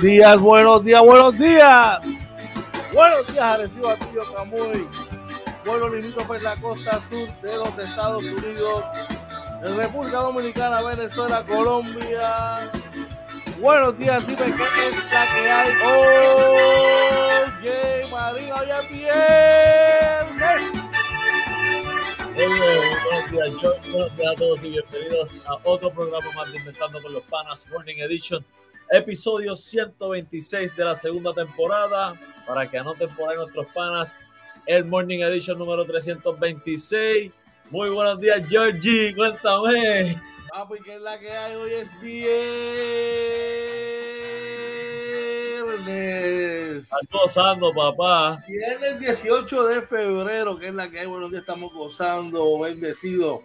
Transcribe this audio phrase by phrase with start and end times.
[0.00, 1.98] Buenos días, buenos días, buenos días.
[2.90, 4.88] Buenos días, Arecibo Atillo Camuy.
[5.66, 8.84] Buenos limítrofes en la costa sur de los Estados Unidos,
[9.62, 12.70] de República Dominicana, Venezuela, Colombia.
[13.60, 15.68] Buenos días, dime qué es la que hay.
[17.60, 20.62] Oye, María, hoy es viernes.
[22.34, 23.50] Buenos días.
[23.92, 27.66] Buenos días a todos y bienvenidos a otro programa más de Inventando con los Panas
[27.70, 28.42] Morning Edition,
[28.90, 32.14] episodio 126 de la segunda temporada.
[32.46, 34.16] Para que anoten por ahí nuestros panas,
[34.66, 37.32] el Morning Edition número 326.
[37.70, 39.14] Muy buenos días, Georgie.
[39.14, 40.20] Cuéntame.
[40.50, 41.54] Papi, ¿qué es la que hay?
[41.54, 42.40] Hoy es viernes.
[46.84, 48.44] Estás gozando, papá.
[48.48, 51.06] Viernes 18 de febrero, que es la que hay.
[51.06, 53.42] Buenos días, estamos gozando, bendecidos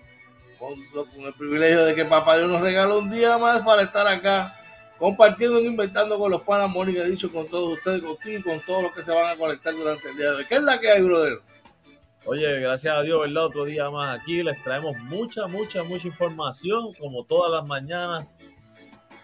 [0.57, 4.07] con, con el privilegio de que Papá Dios nos regala un día más para estar
[4.07, 4.64] acá
[4.99, 8.59] compartiendo y inventando con los panas Mónica he dicho con todos ustedes, contigo y con
[8.61, 10.45] todos los que se van a conectar durante el día de hoy.
[10.45, 11.39] ¿Qué es la que hay, brother?
[12.27, 13.45] Oye, gracias a Dios, ¿verdad?
[13.45, 14.41] Otro día más aquí.
[14.41, 18.27] Les traemos mucha, mucha, mucha información, como todas las mañanas.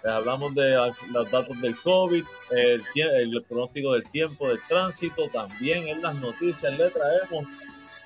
[0.04, 5.30] Les hablamos de los datos del COVID, el, el pronóstico del tiempo, del tránsito.
[5.30, 7.48] También en las noticias le traemos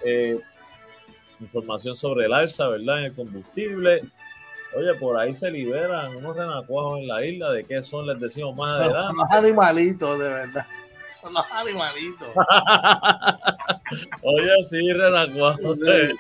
[0.06, 0.40] eh,
[1.42, 3.00] información sobre el alza, ¿verdad?
[3.00, 4.02] En el combustible.
[4.76, 7.52] Oye, por ahí se liberan unos renacuajos en la isla.
[7.52, 8.08] ¿De qué son?
[8.08, 9.14] Les decimos más adelante.
[9.16, 10.66] Los animalitos, de verdad.
[11.24, 12.28] Los animalitos.
[14.22, 15.80] Oye, sí, renacuajos.
[15.80, 16.14] De,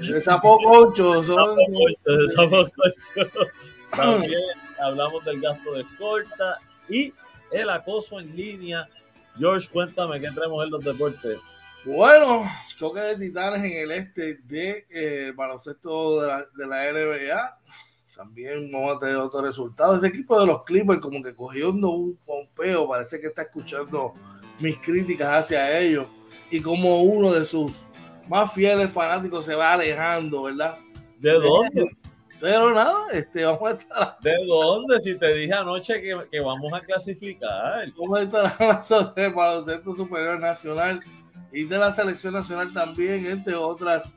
[0.00, 1.22] de sapo concho.
[1.22, 1.56] Son...
[1.56, 3.48] De sapo concho.
[3.96, 4.42] También
[4.80, 7.14] hablamos del gasto de escolta y
[7.52, 8.88] el acoso en línea.
[9.38, 11.38] George, cuéntame qué traemos en los deportes.
[11.84, 12.44] Bueno,
[12.76, 17.58] choque de titanes en el este de eh, baloncesto de la, de la NBA.
[18.14, 19.96] También vamos a tener otro resultado.
[19.96, 24.14] Ese equipo de los Clippers como que cogiendo un pompeo, parece que está escuchando
[24.58, 26.06] mis críticas hacia ellos
[26.50, 27.82] y como uno de sus
[28.28, 30.78] más fieles fanáticos se va alejando, ¿verdad?
[31.18, 31.90] ¿De dónde?
[32.40, 34.16] Pero nada, este, vamos a estar.
[34.22, 35.00] ¿De dónde?
[35.00, 37.92] Si te dije anoche que, que vamos a clasificar.
[37.98, 41.00] Vamos a estar hablando del baloncesto superior nacional
[41.52, 44.14] y de la selección nacional también, entre otras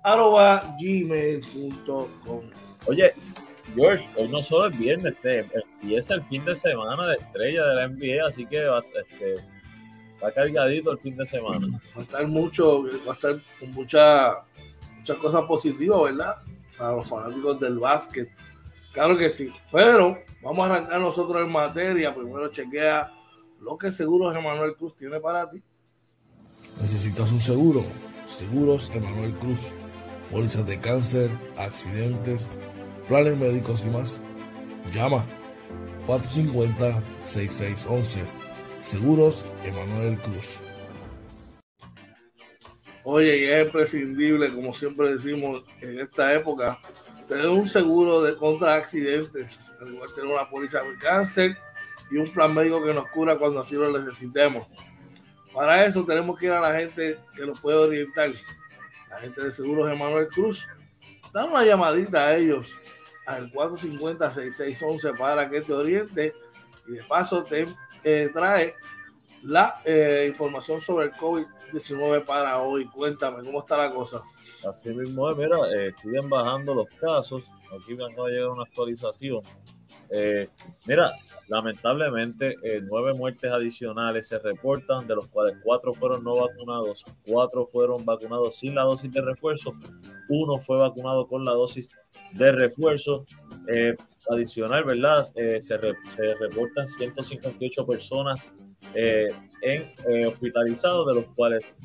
[0.02, 2.42] arroba gmail.com.
[2.86, 3.12] Oye,
[3.75, 5.48] George, hoy no solo es viernes, este,
[5.81, 9.36] empieza el fin de semana de estrella de la NBA, así que va, este,
[10.22, 11.66] va cargadito el fin de semana.
[11.96, 14.44] Va a estar mucho, va a estar con mucha,
[14.98, 16.34] muchas cosas positivas, ¿verdad?
[16.78, 18.30] Para los fanáticos del básquet.
[18.92, 19.50] Claro que sí.
[19.72, 22.14] Pero vamos a arrancar nosotros en materia.
[22.14, 23.10] Primero chequea
[23.60, 25.62] lo que Seguros Emanuel Cruz tiene para ti.
[26.80, 27.84] ¿Necesitas un seguro?
[28.24, 29.72] Seguros Emanuel Cruz.
[30.30, 32.48] Pólizas de cáncer, accidentes,
[33.08, 34.20] planes médicos y más.
[34.92, 35.26] Llama
[36.06, 38.24] 450-6611.
[38.80, 40.60] Seguros Emanuel Cruz.
[43.04, 46.78] Oye, y es imprescindible, como siempre decimos en esta época,
[47.28, 51.56] tener un seguro de contra accidentes, al igual tener una póliza de cáncer
[52.10, 54.66] y un plan médico que nos cura cuando así lo necesitemos.
[55.52, 58.32] Para eso tenemos que ir a la gente que nos puede orientar,
[59.10, 60.66] la gente de Seguros Emanuel Cruz.
[61.32, 62.74] Da una llamadita a ellos
[63.26, 66.32] al 450-6611 para que te oriente
[66.86, 67.66] y de paso te
[68.02, 68.74] eh, trae
[69.42, 71.12] la eh, información sobre el
[71.74, 72.86] COVID-19 para hoy.
[72.86, 74.22] Cuéntame, ¿cómo está la cosa?
[74.66, 77.50] Así mismo es, mira, eh, siguen bajando los casos.
[77.74, 79.42] Aquí me acaba de llegar una actualización.
[80.10, 80.48] Eh,
[80.86, 81.12] mira,
[81.48, 87.68] lamentablemente, eh, nueve muertes adicionales se reportan, de los cuales cuatro fueron no vacunados, cuatro
[87.70, 89.74] fueron vacunados sin la dosis de refuerzo,
[90.28, 91.94] uno fue vacunado con la dosis
[92.32, 93.26] de refuerzo.
[94.30, 95.24] adicional, ¿verdad?
[95.24, 95.76] se, se,
[96.40, 98.50] reportan 158 personas
[98.94, 101.76] en hospitalizados, de los cuales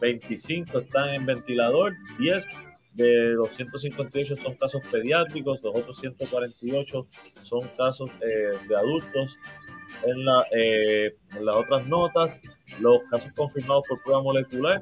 [0.00, 2.46] 25 están en ventilador, 10
[2.94, 7.06] de los 158 son casos pediátricos, los otros 148
[7.42, 9.38] son casos eh, de adultos.
[10.04, 12.40] En, la, eh, en las otras notas,
[12.80, 14.80] los casos confirmados por prueba molecular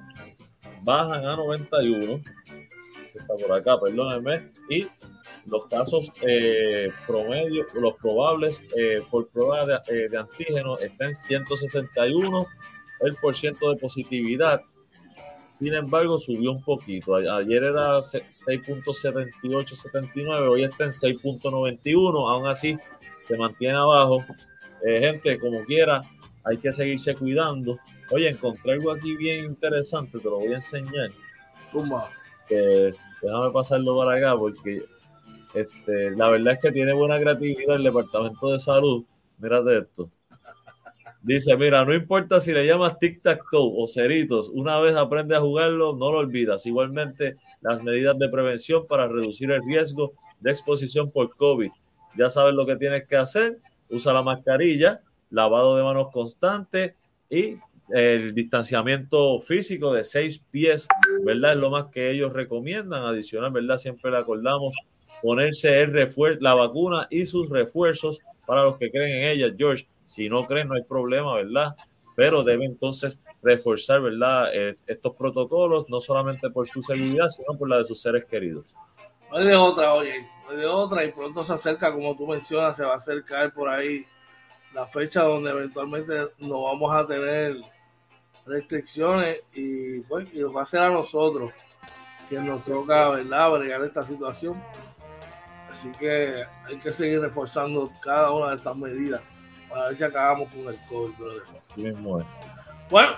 [0.82, 2.22] bajan a 91,
[3.14, 4.86] está por acá, perdónenme, y
[5.46, 8.60] los casos eh, promedio, los probables
[9.10, 12.46] por prueba de, de antígeno están en 161,
[13.00, 14.62] el por ciento de positividad
[15.62, 17.14] sin embargo, subió un poquito.
[17.14, 22.28] Ayer era 6.7879, hoy está en 6.91.
[22.28, 22.76] Aún así,
[23.28, 24.24] se mantiene abajo.
[24.84, 26.02] Eh, gente, como quiera,
[26.44, 27.78] hay que seguirse cuidando.
[28.10, 31.12] Oye, encontré algo aquí bien interesante, te lo voy a enseñar.
[31.70, 32.08] Suma.
[32.48, 32.92] Que,
[33.22, 34.82] déjame pasarlo para acá porque
[35.54, 39.04] este, la verdad es que tiene buena creatividad el Departamento de Salud.
[39.38, 40.10] Mírate esto.
[41.22, 45.94] Dice, mira, no importa si le llamas tic-tac-toe o ceritos, una vez aprende a jugarlo,
[45.96, 46.66] no lo olvidas.
[46.66, 51.70] Igualmente, las medidas de prevención para reducir el riesgo de exposición por COVID.
[52.18, 53.58] Ya sabes lo que tienes que hacer.
[53.88, 55.00] Usa la mascarilla,
[55.30, 56.96] lavado de manos constante
[57.30, 57.56] y
[57.90, 60.88] el distanciamiento físico de seis pies,
[61.24, 61.52] ¿verdad?
[61.52, 63.04] Es lo más que ellos recomiendan.
[63.04, 63.78] Adicional, ¿verdad?
[63.78, 64.74] Siempre le acordamos
[65.22, 69.86] ponerse el refuerzo, la vacuna y sus refuerzos para los que creen en ella, George.
[70.04, 71.76] Si no creen, no hay problema, ¿verdad?
[72.16, 74.54] Pero debe entonces reforzar, ¿verdad?
[74.54, 78.66] Eh, estos protocolos, no solamente por su seguridad, sino por la de sus seres queridos.
[79.30, 82.26] No hay de otra, oye, no hay de otra, y pronto se acerca, como tú
[82.26, 84.04] mencionas, se va a acercar por ahí
[84.74, 87.56] la fecha donde eventualmente no vamos a tener
[88.44, 91.52] restricciones y pues y nos va a ser a nosotros
[92.28, 94.62] quien nos toca, ¿verdad?, bregar esta situación.
[95.72, 99.22] Así que hay que seguir reforzando cada una de estas medidas
[99.74, 101.12] a ver si acabamos con el COVID,
[102.90, 103.12] Bueno,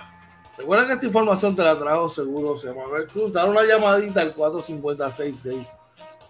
[0.57, 3.33] recuerda que esta información te la trajo seguro se Manuel Cruz.
[3.33, 5.77] Dar una llamadita al 456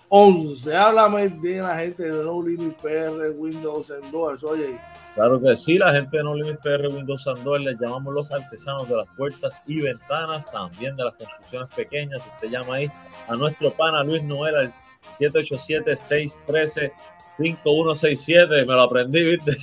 [0.09, 0.75] 11.
[0.75, 4.43] Háblame de la gente de No Limit PR, Windows and Doors.
[4.43, 4.79] Oye.
[5.13, 8.31] Claro que sí, la gente de No Limit PR, Windows and Doors, les llamamos los
[8.31, 12.23] artesanos de las puertas y ventanas, también de las construcciones pequeñas.
[12.35, 12.91] Usted llama ahí
[13.27, 14.73] a nuestro pana Luis Noel
[15.07, 16.93] al 787 613
[17.37, 19.51] 5167, me lo aprendí, ¿viste?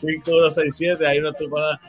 [0.00, 1.80] 5167, ahí nuestro para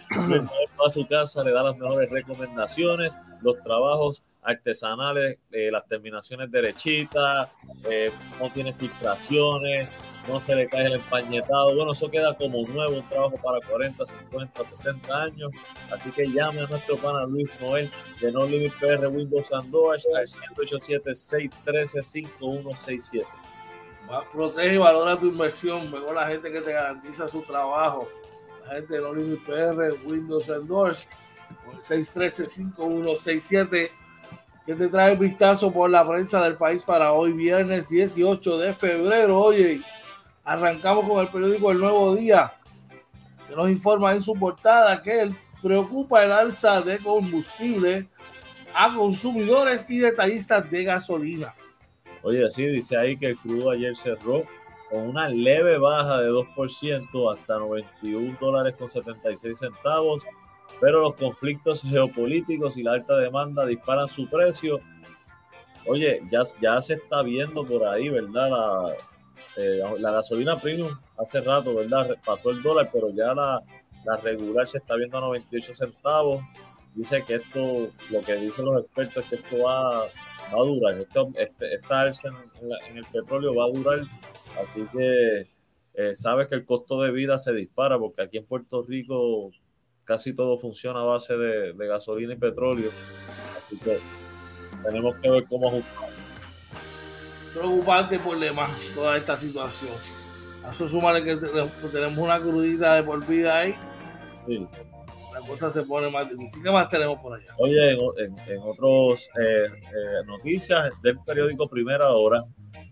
[0.86, 7.50] a su casa, le da las mejores recomendaciones, los trabajos artesanales, eh, las terminaciones derechitas,
[7.90, 9.90] eh, no tiene filtraciones,
[10.28, 11.76] no se le cae el empañetado.
[11.76, 15.52] Bueno, eso queda como nuevo, un trabajo para 40, 50, 60 años.
[15.92, 20.00] Así que llame a nuestro pana Luis Noel de No Limit PR Windows and al
[20.56, 23.26] 187-613-5167.
[24.32, 25.92] Protege y valora tu inversión.
[25.92, 28.08] Mejor la gente que te garantiza su trabajo.
[28.68, 31.06] La gente de No Limit PR Windows and Doors
[31.66, 33.92] con 613-5167
[34.68, 38.74] que te trae el vistazo por la prensa del país para hoy, viernes 18 de
[38.74, 39.40] febrero.
[39.40, 39.80] Oye,
[40.48, 42.54] Arrancamos con el periódico El Nuevo Día,
[43.50, 45.30] que nos informa en su portada que
[45.62, 48.08] preocupa el alza de combustible
[48.74, 51.54] a consumidores y detallistas de gasolina.
[52.22, 54.44] Oye, así dice ahí que el crudo ayer cerró
[54.90, 60.24] con una leve baja de 2% hasta 91 dólares con 76 centavos,
[60.80, 64.80] pero los conflictos geopolíticos y la alta demanda disparan su precio
[65.88, 68.98] Oye, ya, ya se está viendo por ahí, ¿verdad?
[69.58, 72.16] Eh, la gasolina premium hace rato, ¿verdad?
[72.24, 73.64] Pasó el dólar, pero ya la,
[74.06, 76.44] la regular se está viendo a 98 centavos.
[76.94, 81.00] Dice que esto, lo que dicen los expertos es que esto va, va a durar.
[81.00, 84.02] Esto, este, esta alza en, en, el petróleo va a durar.
[84.64, 85.48] Así que
[85.96, 89.52] eh, sabes que el costo de vida se dispara porque aquí en Puerto Rico
[90.04, 92.92] casi todo funciona a base de, de gasolina y petróleo.
[93.58, 93.98] Así que
[94.88, 96.07] tenemos que ver cómo ajustar.
[97.58, 99.92] Preocupante por demás toda esta situación.
[100.64, 101.36] A eso sumarle que
[101.92, 103.76] tenemos una crudita de por vida ahí.
[104.46, 104.68] Sí.
[105.34, 106.62] La cosa se pone más difícil.
[106.62, 107.54] ¿Qué más tenemos por allá?
[107.58, 112.44] Oye, en, en, otras eh, eh, noticias del periódico Primera Hora,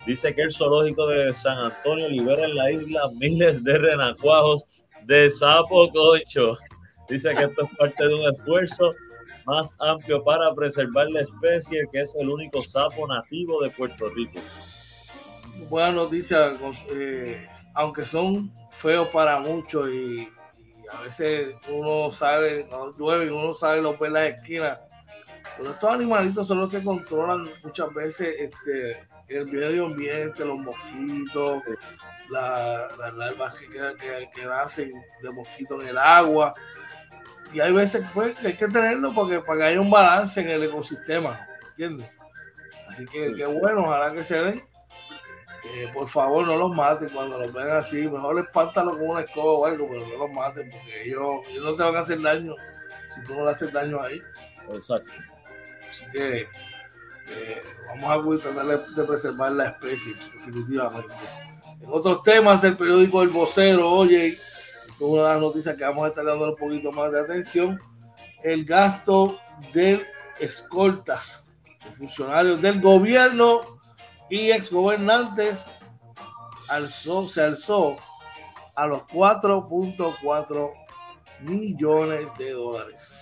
[0.06, 4.66] dice que el zoológico de San Antonio libera en la isla miles de renacuajos
[5.04, 6.58] de sapo cocho.
[7.08, 8.94] Dice que esto es parte de un esfuerzo
[9.46, 14.40] más amplio para preservar la especie, que es el único sapo nativo de Puerto Rico.
[15.70, 16.52] Buena noticia,
[16.92, 20.28] eh, aunque son feos para muchos y,
[20.92, 24.80] a veces uno sabe, cuando llueve, uno sabe los ve en las esquinas,
[25.58, 31.64] pero estos animalitos son los que controlan muchas veces este, el medio ambiente, los mosquitos,
[32.30, 36.54] las larvas que, que, que nacen de mosquitos en el agua
[37.56, 40.50] y hay veces pues, que hay que tenerlo porque para que haya un balance en
[40.50, 42.12] el ecosistema, ¿entiendes?
[42.86, 44.64] Así que qué bueno, ojalá que se den.
[45.94, 48.10] por favor, no los maten cuando los vean así.
[48.10, 51.24] Mejor espántalo con una escoba o algo, pero no los maten porque ellos,
[51.62, 52.56] no te van a hacer daño
[53.08, 54.22] si tú no le haces daño ahí.
[54.74, 55.14] Exacto.
[55.90, 57.62] Así que eh,
[58.02, 61.14] vamos a tratar de preservar la especie, definitivamente.
[61.80, 64.38] En otros temas, el periódico El Vocero, oye,
[65.00, 67.80] una de las noticias que vamos a estar dando un poquito más de atención,
[68.44, 69.40] el gasto
[69.74, 70.06] de
[70.40, 71.44] escoltas
[71.84, 73.80] de funcionarios del gobierno
[74.30, 75.68] y exgobernantes
[76.70, 77.96] alzó, se alzó
[78.76, 80.72] a los 4.4
[81.42, 83.22] millones de dólares.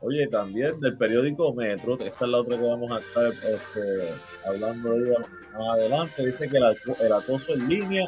[0.00, 4.14] Oye, también del periódico Metro, esta es la otra que vamos a estar este,
[4.46, 5.10] hablando de
[5.52, 8.06] más adelante, dice que el acoso en línea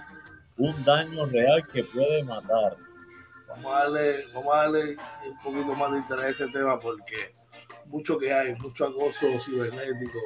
[0.60, 2.76] un daño real que puede matar.
[3.48, 7.32] Vamos a darle, vamos a darle un poquito más de interés a ese tema porque
[7.86, 10.18] mucho que hay, mucho acoso cibernético,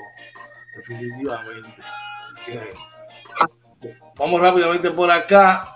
[0.76, 1.83] definitivamente.
[2.21, 5.71] Así que vamos rápidamente por acá.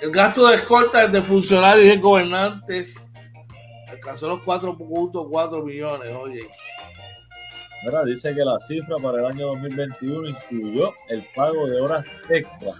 [0.00, 3.06] El gasto de escolta de funcionarios y gobernantes
[3.88, 6.50] alcanzó los 4.4 millones, oye.
[7.84, 12.72] Ahora dice que la cifra para el año 2021 incluyó el pago de horas extra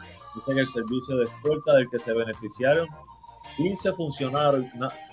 [0.45, 2.89] Que el servicio de escolta del que se beneficiaron
[3.57, 4.67] 15 funcionarios,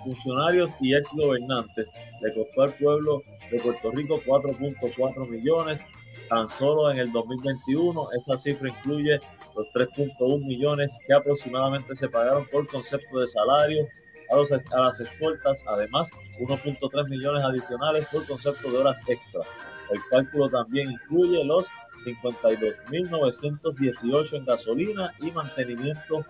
[0.04, 5.86] funcionarios y ex gobernantes le costó al pueblo de Puerto Rico 4.4 millones.
[6.30, 9.20] Tan solo en el 2021 esa cifra incluye
[9.56, 13.88] los 3.1 millones que aproximadamente se pagaron por concepto de salario
[14.30, 19.42] a, los, a las escoltas, además 1.3 millones adicionales por concepto de horas extra.
[19.90, 21.70] El cálculo también incluye los
[22.04, 26.26] 52.918 en gasolina y mantenimiento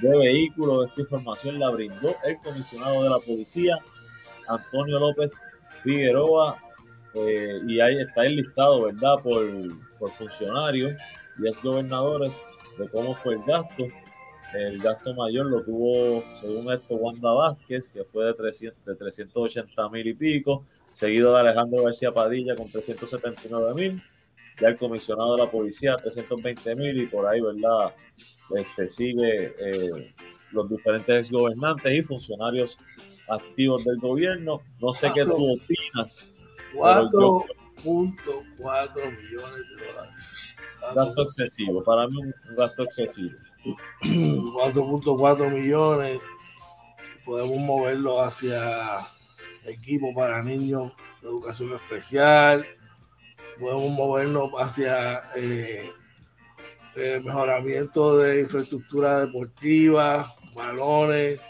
[0.00, 0.86] de vehículos.
[0.88, 3.78] Esta información la brindó el comisionado de la policía,
[4.48, 5.32] Antonio López
[5.82, 6.58] Figueroa,
[7.14, 9.44] eh, y ahí está el listado, ¿verdad?, por,
[9.98, 10.94] por funcionarios
[11.38, 12.32] y ex gobernadores
[12.78, 13.84] de cómo fue el gasto.
[14.52, 19.88] El gasto mayor lo tuvo, según esto, Wanda Vázquez, que fue de, 300, de 380
[19.88, 24.00] mil y pico, seguido de Alejandro García Padilla con 379 mil
[24.60, 27.94] ya el comisionado de la policía 320 mil y por ahí, ¿verdad?
[28.56, 30.14] Este, sigue eh,
[30.52, 32.78] los diferentes gobernantes y funcionarios
[33.28, 34.62] activos del gobierno.
[34.80, 36.30] No sé qué tú opinas.
[36.74, 37.46] 4.4
[37.84, 40.38] millones de dólares.
[40.94, 43.32] Gasto excesivo, para mí un gasto excesivo.
[44.02, 46.20] 4.4 millones.
[47.24, 48.98] Podemos moverlo hacia
[49.64, 50.92] equipo para niños
[51.22, 52.66] de educación especial,
[53.58, 55.90] podemos movernos hacia eh,
[56.96, 61.40] el mejoramiento de infraestructura deportiva, balones,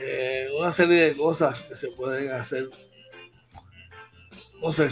[0.00, 2.68] eh, una serie de cosas que se pueden hacer.
[4.62, 4.90] No sé,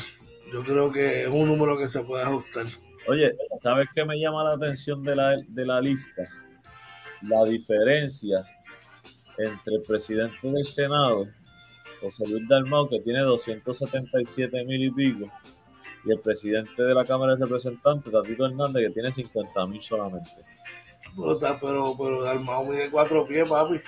[0.53, 2.67] yo creo que es un número que se puede ajustar.
[3.09, 6.29] Oye, ¿sabes qué me llama la atención de la, de la lista?
[7.23, 8.45] La diferencia
[9.39, 11.29] entre el presidente del Senado,
[12.01, 15.31] José Luis Dalmau, que tiene 277 mil y pico,
[16.07, 20.31] y el presidente de la Cámara de Representantes, Tatito Hernández, que tiene 50 mil solamente.
[21.17, 23.81] Pero, pero, pero Dalmao mide cuatro pies, papi.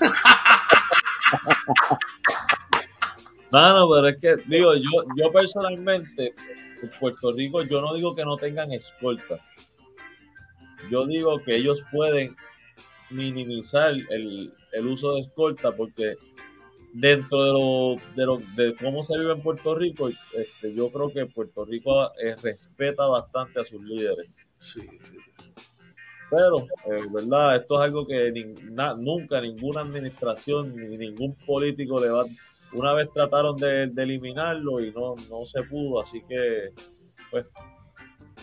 [3.52, 6.34] No, no, pero es que, digo, yo, yo personalmente,
[6.82, 9.40] en Puerto Rico, yo no digo que no tengan escoltas.
[10.88, 12.36] Yo digo que ellos pueden
[13.10, 16.14] minimizar el, el uso de escolta porque
[16.92, 21.12] dentro de lo, de lo de cómo se vive en Puerto Rico, este, yo creo
[21.12, 24.28] que Puerto Rico eh, respeta bastante a sus líderes.
[24.58, 25.16] Sí, sí.
[26.30, 27.56] Pero, eh, ¿verdad?
[27.56, 28.32] Esto es algo que
[28.98, 32.24] nunca ninguna administración ni ningún político le va.
[32.72, 36.72] Una vez trataron de, de, eliminarlo y no, no se pudo, así que,
[37.30, 37.46] pues.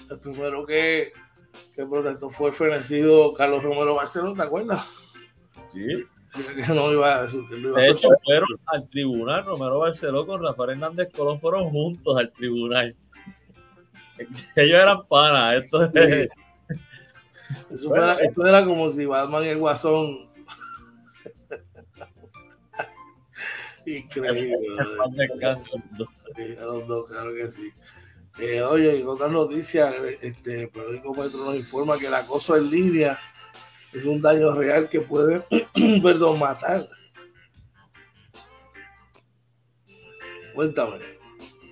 [0.10, 1.12] El primero que,
[1.74, 4.86] que protestó fue el fenecido Carlos Romero Barcelona, ¿te acuerdas?
[5.72, 6.06] Sí.
[6.34, 11.40] Que no iba a, de hecho, fueron al tribunal, Romero Barceló con Rafael Hernández Colón
[11.40, 12.96] fueron juntos al tribunal.
[14.56, 15.64] Ellos eran panas.
[15.64, 15.92] Esto,
[17.72, 20.28] Eso era, esto era como si Batman y el Guasón.
[23.86, 24.58] Increíble.
[26.60, 27.72] a los dos, claro que sí.
[28.40, 29.92] Eh, oye, otra noticia,
[30.22, 33.20] este, el periódico Metro nos informa que el acoso en línea
[33.94, 35.44] es un daño real que puede,
[36.04, 36.88] perdón, matar.
[40.54, 40.98] Cuéntame.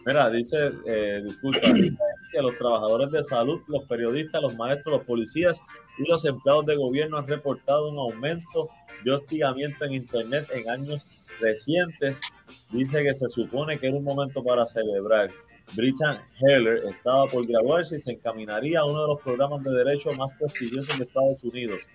[0.06, 1.98] Mira, dice, eh, disculpa, dice
[2.32, 5.60] que los trabajadores de salud, los periodistas, los maestros, los policías
[5.98, 8.70] y los empleados de gobierno han reportado un aumento
[9.04, 11.08] de hostigamiento en Internet en años
[11.40, 12.22] recientes.
[12.70, 15.32] Dice que se supone que era un momento para celebrar.
[15.74, 20.10] Britain Heller estaba por graduarse y se encaminaría a uno de los programas de derecho
[20.18, 21.88] más prestigiosos de Estados Unidos.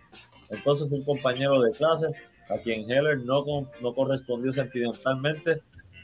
[0.48, 3.44] Entonces un compañero de clases, a quien Heller no,
[3.80, 5.62] no correspondió sentimentalmente,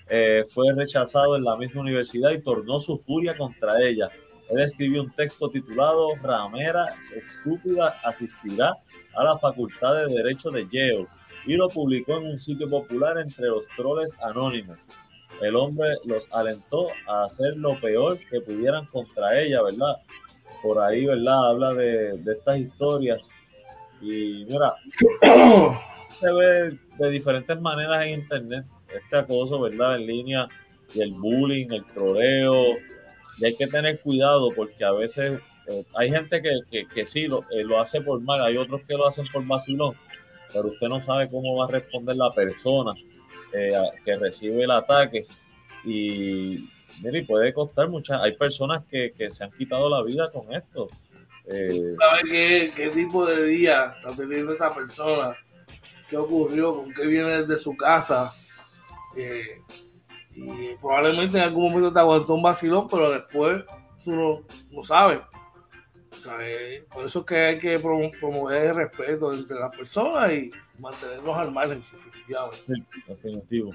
[0.08, 4.08] eh, fue rechazado en la misma universidad y tornó su furia contra ella.
[4.48, 8.76] Él escribió un texto titulado Ramera estúpida asistirá
[9.16, 11.08] a la Facultad de Derecho de Yale
[11.46, 14.78] y lo publicó en un sitio popular entre los troles anónimos
[15.40, 19.96] el hombre los alentó a hacer lo peor que pudieran contra ella, ¿verdad?
[20.62, 21.50] Por ahí, ¿verdad?
[21.50, 23.20] Habla de, estas historias.
[24.00, 24.74] Y mira,
[26.20, 29.96] se ve de diferentes maneras en internet este acoso, ¿verdad?
[29.96, 30.48] En línea,
[30.94, 32.76] y el bullying, el troleo.
[33.38, 37.44] Y hay que tener cuidado porque a veces eh, hay gente que, que, sí lo,
[37.50, 39.94] eh, lo hace por mal, hay otros que lo hacen por vacilón,
[40.52, 42.94] pero usted no sabe cómo va a responder la persona
[43.52, 45.26] que recibe el ataque
[45.84, 46.68] y
[47.02, 48.20] mire, puede costar muchas.
[48.22, 50.88] Hay personas que, se han quitado la vida con esto.
[51.46, 55.36] Eh, ¿Sabe qué, qué, tipo de día está teniendo esa persona?
[56.10, 56.74] ¿Qué ocurrió?
[56.74, 58.32] ¿Con qué viene desde su casa?
[59.16, 59.60] Eh,
[60.34, 63.64] y probablemente en algún momento te aguantó un vacilón, pero después
[64.04, 65.20] tú no, no sabes.
[66.92, 71.52] Por eso es que hay que promover el respeto entre las personas y mantenernos al
[71.52, 71.84] margen,
[73.06, 73.72] definitivo.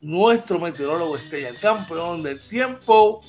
[0.00, 3.22] nuestro meteorólogo estrella, el campeón del tiempo,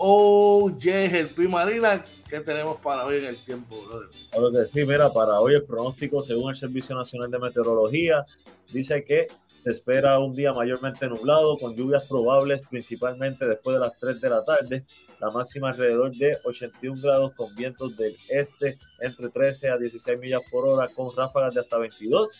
[0.00, 4.08] Oye, el Marina, ¿qué tenemos para hoy en el tiempo, brother?
[4.30, 8.24] Claro que sí, mira, para hoy el pronóstico, según el Servicio Nacional de Meteorología,
[8.72, 9.26] dice que
[9.60, 14.30] se espera un día mayormente nublado, con lluvias probables principalmente después de las 3 de
[14.30, 14.84] la tarde.
[15.18, 20.42] La máxima alrededor de 81 grados con vientos del este entre 13 a 16 millas
[20.48, 22.32] por hora con ráfagas de hasta 22.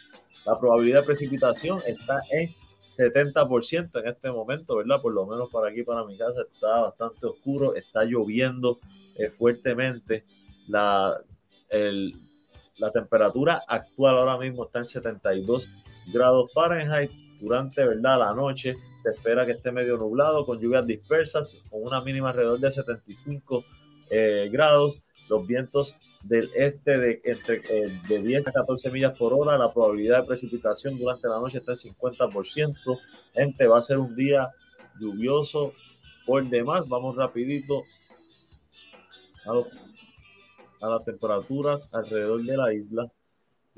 [0.46, 2.54] La probabilidad de precipitación está en
[2.88, 5.00] 70% en este momento, ¿verdad?
[5.00, 8.78] Por lo menos para aquí, para mi casa, está bastante oscuro, está lloviendo
[9.18, 10.24] eh, fuertemente.
[10.66, 11.18] La,
[12.78, 15.68] la temperatura actual ahora mismo está en 72
[16.12, 18.18] grados Fahrenheit durante ¿verdad?
[18.18, 22.58] la noche se espera que esté medio nublado con lluvias dispersas, con una mínima alrededor
[22.58, 23.64] de 75
[24.10, 25.00] eh, grados.
[25.28, 29.58] Los vientos del este de, entre, eh, de 10 a 14 millas por hora.
[29.58, 32.98] La probabilidad de precipitación durante la noche está en 50%.
[33.34, 34.50] Gente, va a ser un día
[34.98, 35.72] lluvioso
[36.26, 36.88] por demás.
[36.88, 37.82] Vamos rapidito
[39.46, 43.10] a, a las temperaturas alrededor de la isla.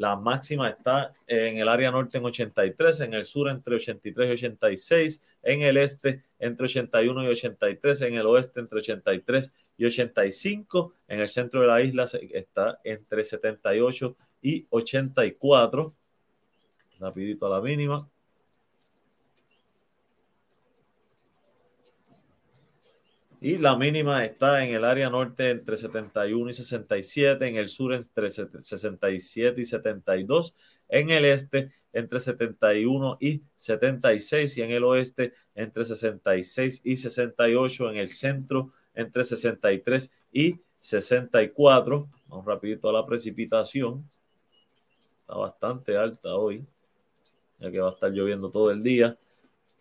[0.01, 4.33] La máxima está en el área norte en 83, en el sur entre 83 y
[4.33, 10.95] 86, en el este entre 81 y 83, en el oeste entre 83 y 85,
[11.09, 15.95] en el centro de la isla está entre 78 y 84.
[16.99, 18.09] Rapidito la mínima.
[23.43, 27.95] Y la mínima está en el área norte entre 71 y 67, en el sur
[27.95, 30.55] entre 67 y 72,
[30.89, 37.91] en el este entre 71 y 76 y en el oeste entre 66 y 68,
[37.91, 42.09] en el centro entre 63 y 64.
[42.29, 44.09] Vamos rapidito a la precipitación.
[45.21, 46.65] Está bastante alta hoy,
[47.59, 49.17] ya que va a estar lloviendo todo el día.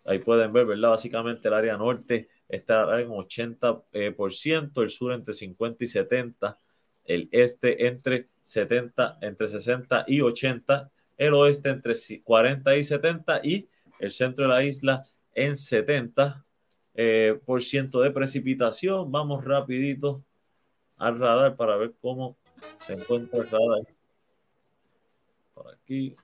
[0.04, 0.90] Ahí pueden ver, ¿verdad?
[0.90, 4.14] Básicamente el área norte está en 80%, eh,
[4.82, 6.58] el sur entre 50 y 70,
[7.04, 11.94] el este entre 70, entre 60 y 80, el oeste entre
[12.24, 13.68] 40 y 70 y
[13.98, 16.44] el centro de la isla en 70
[17.02, 19.10] eh, por ciento de precipitación.
[19.10, 20.22] Vamos rapidito
[20.98, 22.36] al radar para ver cómo
[22.80, 23.86] se encuentra el radar.
[25.54, 26.14] Por aquí.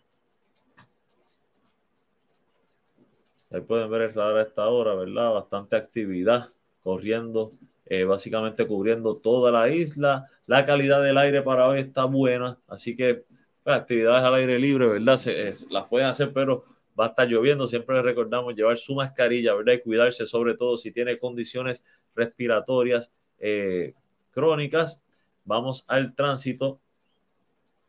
[3.50, 5.32] Ahí pueden ver el radar a esta hora, ¿verdad?
[5.32, 6.50] Bastante actividad
[6.82, 7.52] corriendo,
[7.86, 10.28] eh, básicamente cubriendo toda la isla.
[10.46, 13.22] La calidad del aire para hoy está buena, así que
[13.64, 15.16] pues, actividades al aire libre, ¿verdad?
[15.16, 16.66] Se, las pueden hacer, pero
[16.98, 17.66] va a estar lloviendo.
[17.66, 19.74] Siempre les recordamos llevar su mascarilla, ¿verdad?
[19.74, 23.94] Y cuidarse, sobre todo si tiene condiciones respiratorias eh,
[24.30, 25.00] crónicas.
[25.44, 26.80] Vamos al tránsito.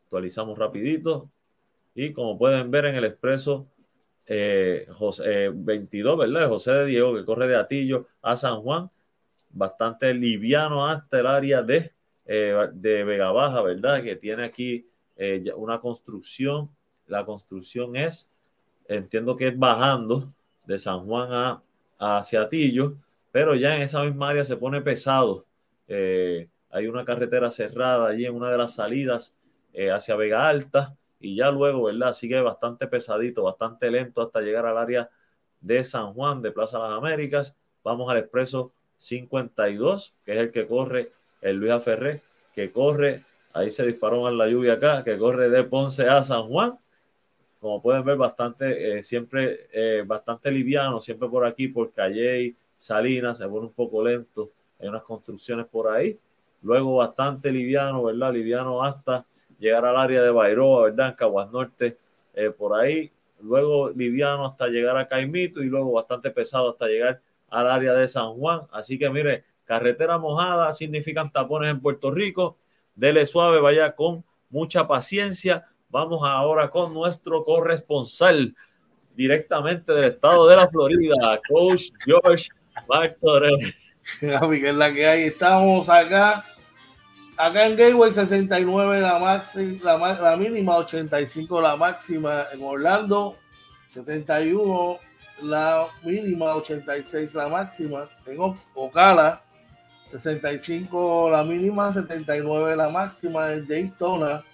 [0.04, 1.30] Actualizamos rapidito.
[1.94, 3.66] Y como pueden ver en el expreso
[4.26, 6.48] eh, José, 22, eh, ¿verdad?
[6.48, 8.90] José de Diego, que corre de Atillo a San Juan,
[9.50, 11.92] bastante liviano hasta el área de,
[12.26, 14.02] de Vega Baja, ¿verdad?
[14.02, 14.86] Que tiene aquí
[15.56, 16.70] una construcción.
[17.06, 18.30] La construcción es,
[18.88, 20.32] entiendo que es bajando
[20.66, 21.62] de San Juan a,
[21.98, 22.94] Atillo,
[23.32, 25.44] pero ya en esa misma área se pone pesado.
[25.88, 29.34] hay una carretera cerrada allí en una de las salidas
[29.92, 32.12] hacia Vega Alta y ya luego, ¿verdad?
[32.12, 35.08] Sigue bastante pesadito, bastante lento hasta llegar al área
[35.60, 37.56] de San Juan, de Plaza Las Américas.
[37.82, 41.10] Vamos al expreso 52, que es el que corre
[41.42, 42.22] el Luis Ferré,
[42.54, 43.22] que corre,
[43.52, 46.78] ahí se disparó en la lluvia acá, que corre de Ponce a San Juan.
[47.60, 53.38] Como pueden ver, bastante, eh, siempre eh, bastante liviano, siempre por aquí, por Calle Salinas,
[53.38, 54.52] se pone un poco lento.
[54.78, 56.18] Hay unas construcciones por ahí.
[56.62, 58.32] Luego bastante liviano, ¿verdad?
[58.32, 59.26] Liviano hasta
[59.58, 61.10] llegar al área de Bairoa, ¿verdad?
[61.10, 61.94] En Caguas Norte,
[62.34, 63.10] eh, por ahí.
[63.40, 68.08] Luego liviano hasta llegar a Caimito y luego bastante pesado hasta llegar al área de
[68.08, 68.62] San Juan.
[68.72, 72.56] Así que mire, carretera mojada significan tapones en Puerto Rico.
[72.94, 75.66] Dele suave, vaya con mucha paciencia.
[75.90, 78.54] Vamos ahora con nuestro corresponsal
[79.16, 82.48] directamente del estado de la Florida, Coach George
[82.88, 83.74] Martorell.
[84.20, 85.22] es la que hay.
[85.24, 86.44] Estamos acá
[87.38, 89.78] acá en Gateway 69 la, máxima,
[90.20, 93.36] la, mínima, 85 la máxima en Orlando,
[93.90, 94.98] 71
[95.42, 98.38] la mínima, 86 la máxima en
[98.74, 99.40] Ocala,
[100.10, 104.44] 65 la mínima, 79 la máxima en Daytona,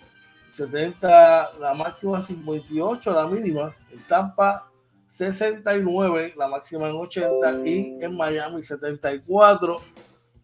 [0.54, 3.74] 70 la máxima, 58 la mínima.
[3.90, 4.70] En Tampa,
[5.08, 9.76] 69 la máxima en 80 y en Miami 74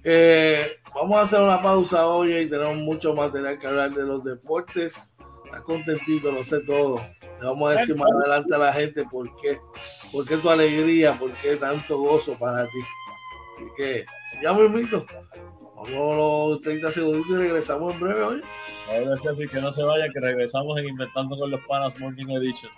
[0.02, 4.24] Eh, vamos a hacer una pausa hoy y tenemos mucho material que hablar de los
[4.24, 5.14] deportes.
[5.44, 7.06] Estás contentito, lo sé todo.
[7.20, 9.60] Le vamos a decir más adelante a la gente por qué,
[10.10, 12.80] por qué tu alegría, por qué tanto gozo para ti.
[13.54, 15.04] Así que, si ya me invito,
[15.90, 18.40] vamos los 30 segundos y regresamos en breve hoy.
[18.88, 22.28] Ahora sí, así que no se vaya, que regresamos en Inventando con los Panas Morning
[22.30, 22.70] Edition.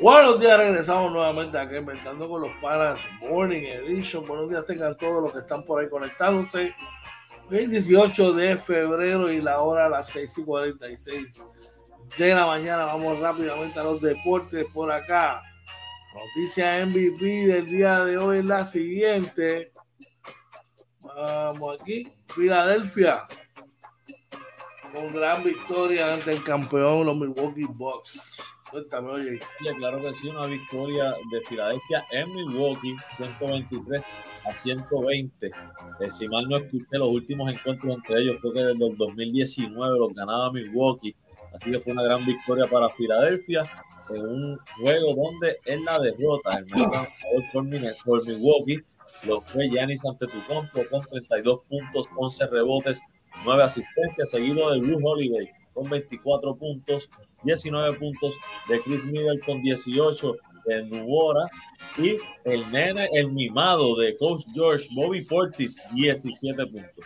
[0.00, 4.24] Buenos días, regresamos nuevamente aquí inventando con los panas Morning Edition.
[4.24, 6.72] Buenos días, tengan todos los que están por ahí conectándose.
[7.50, 11.44] Hoy 18 de febrero y la hora a las 6 y 46
[12.16, 12.84] de la mañana.
[12.84, 15.42] Vamos rápidamente a los deportes por acá.
[16.14, 19.72] Noticia MVP del día de hoy es la siguiente.
[21.00, 22.06] Vamos aquí.
[22.28, 23.26] Filadelfia
[24.92, 28.38] con gran victoria ante el campeón, los Milwaukee Bucks.
[28.70, 29.40] Cuéntame, oye.
[29.78, 34.06] Claro que sí, una victoria de Filadelfia en Milwaukee, 123
[34.44, 35.46] a 120.
[35.46, 39.98] Eh, si mal no escuché, los últimos encuentros entre ellos, creo que desde el 2019
[39.98, 41.14] los ganaba Milwaukee.
[41.54, 43.62] Así que fue una gran victoria para Filadelfia
[44.10, 47.08] en un juego donde en la derrota, el mejor
[48.04, 48.80] por, Milwaukee,
[49.26, 53.00] lo fue Giannis Antetokounmpo con 32 puntos, 11 rebotes,
[53.44, 57.08] 9 asistencias, seguido de Blue Holiday con 24 puntos,
[57.44, 58.34] 19 puntos
[58.68, 60.36] de Chris Middle con 18
[60.66, 61.46] de Nubora
[61.96, 67.04] y el nene, el mimado de Coach George, Bobby Portis, 17 puntos.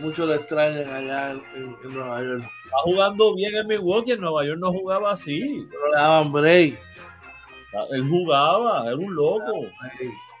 [0.00, 2.44] Mucho lo extrañan allá en, Nueva York.
[2.64, 5.66] Está jugando bien en Milwaukee, en Nueva York no jugaba así.
[5.68, 6.78] Pero le daban break.
[7.90, 9.66] Él jugaba, era un loco.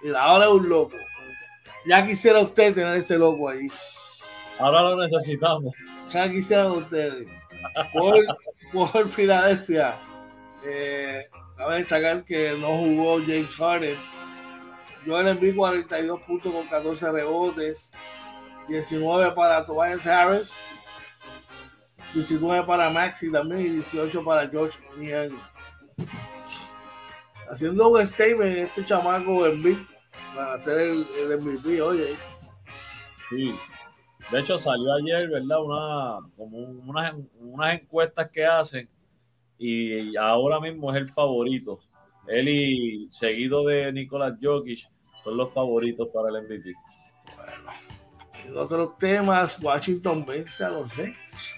[0.02, 0.96] Y ahora es un loco.
[1.86, 3.68] Ya quisiera usted tener ese loco ahí.
[4.58, 5.74] Ahora lo necesitamos.
[6.10, 7.28] Ya quisieran ustedes.
[7.92, 8.16] Por,
[8.72, 9.96] por Filadelfia.
[10.64, 13.96] Eh, cabe destacar que no jugó James Harden.
[15.06, 17.92] Yo le envié 42 puntos con 14 rebotes.
[18.68, 20.52] 19 para Tobias Harris.
[22.14, 25.32] 19 para Maxi también y 18 para George Niang.
[27.50, 29.86] Haciendo un statement este chamaco en
[30.34, 32.16] para hacer el, el MVP, oye.
[33.30, 33.54] Sí,
[34.30, 35.62] de hecho, salió ayer, ¿verdad?
[35.62, 38.88] Una, como unas, unas encuestas que hacen
[39.58, 41.80] y ahora mismo es el favorito.
[42.28, 44.88] Él y seguido de Nicolás Jokic
[45.24, 46.74] son los favoritos para el MVP.
[47.36, 47.70] Bueno,
[48.46, 51.54] en otros temas, Washington vence a los Nets.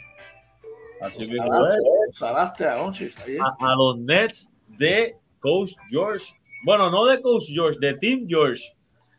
[1.00, 2.18] Así mismo es.
[2.18, 3.12] Salaste anoche.
[3.40, 6.32] A, a, los Nets de Coach George.
[6.64, 8.62] Bueno, no de Coach George, de Team George.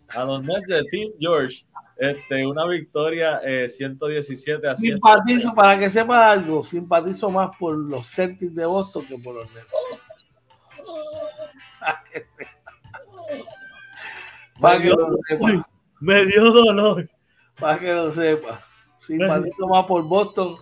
[0.09, 1.65] A los Nets de Team George
[2.01, 8.09] este, una victoria 117 eh, a Simpatizo, para que sepa algo, simpatizo más por los
[8.09, 9.67] Celtics de Boston que por los Nets.
[14.59, 15.69] Para que lo sepa.
[15.99, 17.09] Me dio dolor.
[17.59, 18.61] Para que lo sepa.
[18.99, 20.57] Simpatizo más por Boston.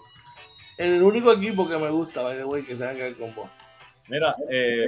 [0.77, 3.51] El único equipo que me gusta, by the way, que tenga que ver con Boston.
[4.09, 4.87] Mira, eh,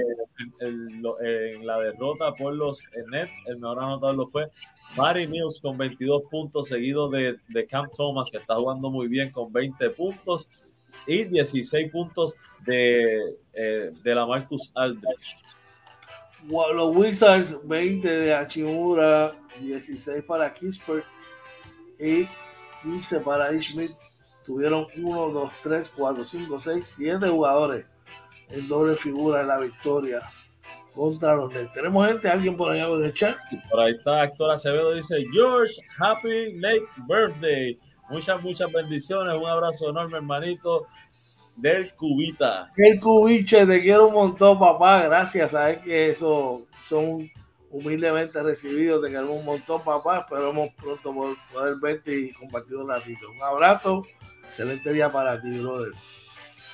[0.60, 4.50] en, la derrota por los Nets, el mejor anotador lo fue
[4.96, 9.30] Mary Mills con 22 puntos, seguido de, de Cam Thomas, que está jugando muy bien
[9.30, 10.48] con 20 puntos,
[11.06, 15.36] y 16 puntos de, eh, de la Marcus Aldridge.
[16.48, 21.04] Los Wizards, 20 de Hachimura, 16 para Kisper
[21.98, 22.28] y
[22.82, 23.94] 15 para Ishmael.
[24.44, 27.86] Tuvieron 1, 2, 3, 4, 5, 6, 7 jugadores
[28.48, 30.20] en doble figura en la victoria
[30.94, 31.72] contra los Nets.
[31.72, 33.36] Tenemos gente, alguien por allá en el chat.
[33.70, 37.78] Por ahí está Héctor Acevedo, dice George, happy late birthday.
[38.10, 40.86] Muchas, muchas bendiciones, un abrazo enorme, hermanito
[41.56, 42.70] del Cubita.
[42.76, 45.02] El Cubiche, te quiero un montón, papá.
[45.04, 47.30] Gracias, sabes que eso son
[47.70, 50.20] humildemente recibidos, te quiero un montón, papá.
[50.20, 53.30] Esperamos pronto poder verte y compartir un ratito.
[53.30, 54.04] Un abrazo,
[54.44, 55.92] excelente día para ti, brother.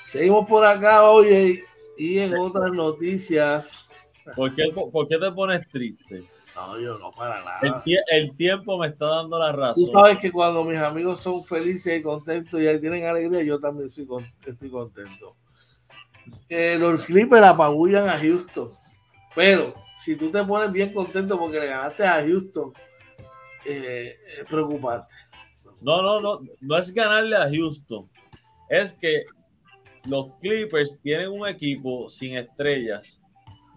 [0.06, 1.64] Seguimos por acá, oye,
[1.96, 3.87] y en otras noticias
[4.34, 6.22] ¿Por qué, ¿Por qué te pones triste?
[6.54, 7.60] No, yo no, para nada.
[7.62, 9.74] El, el, tiempo me está dando la razón.
[9.76, 13.88] Tú sabes que cuando mis amigos son felices y contentos y tienen alegría, yo también
[13.88, 14.08] soy,
[14.44, 15.36] estoy contento.
[16.48, 18.72] Eh, los Clippers apabullan a Houston.
[19.34, 22.72] Pero si tú te pones bien contento porque le ganaste a Houston,
[23.64, 25.14] eh, es preocupante.
[25.80, 28.08] No, no, no, no es ganarle a Houston.
[28.68, 29.24] Es que
[30.04, 33.20] los Clippers tienen un equipo sin estrellas.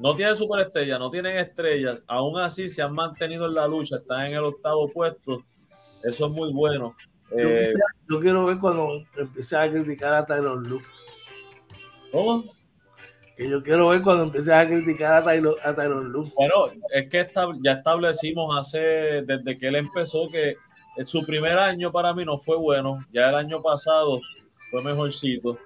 [0.01, 2.03] No tienen superestrellas, no tienen estrellas.
[2.07, 5.43] Aún así se han mantenido en la lucha, están en el octavo puesto.
[6.03, 6.95] Eso es muy bueno.
[7.29, 7.73] Yo, eh,
[8.19, 10.85] quiero ver cuando empecé a criticar a Taylor Luke.
[12.11, 12.43] ¿Cómo?
[13.37, 16.33] Que yo quiero ver cuando empecé a criticar a Taylor, a Luke.
[16.35, 17.29] Bueno, es que
[17.63, 18.79] ya establecimos hace,
[19.21, 20.55] desde que él empezó, que
[21.05, 23.05] su primer año para mí no fue bueno.
[23.13, 24.19] Ya el año pasado
[24.71, 25.59] fue mejorcito.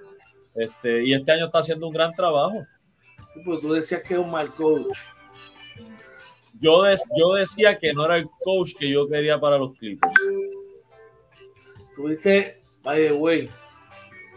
[0.53, 2.65] Este, y este año está haciendo un gran trabajo.
[3.43, 4.97] Pero tú decías que es un mal coach.
[6.59, 6.83] Yo,
[7.17, 10.13] yo decía que no era el coach que yo quería para los Clippers.
[11.95, 13.49] Tuviste, by the way,